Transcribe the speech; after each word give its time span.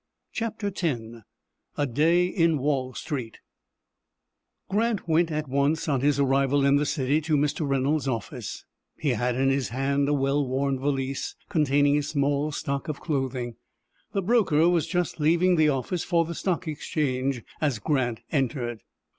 CHAPTER 0.31 0.71
X 0.75 0.83
A 1.77 1.85
DAY 1.85 2.25
IN 2.25 2.57
WALL 2.57 2.95
STREET 2.95 3.37
Grant 4.67 5.07
went 5.07 5.29
at 5.29 5.47
once 5.47 5.87
on 5.87 6.01
his 6.01 6.19
arrival 6.19 6.65
in 6.65 6.77
the 6.77 6.87
city 6.87 7.21
to 7.21 7.37
Mr. 7.37 7.67
Reynolds' 7.69 8.07
office. 8.07 8.65
He 8.97 9.09
had 9.09 9.35
in 9.35 9.51
his 9.51 9.69
hand 9.69 10.09
a 10.09 10.13
well 10.15 10.43
worn 10.43 10.79
valise 10.79 11.35
containing 11.49 11.93
his 11.93 12.09
small 12.09 12.51
stock 12.51 12.87
of 12.87 12.99
clothing. 12.99 13.57
The 14.11 14.23
broker 14.23 14.67
was 14.67 14.87
just 14.87 15.19
leaving 15.19 15.55
the 15.55 15.69
office 15.69 16.03
for 16.03 16.25
the 16.25 16.33
Stock 16.33 16.67
Exchange 16.67 17.43
as 17.61 17.77
Grant 17.77 18.21
entered. 18.31 18.81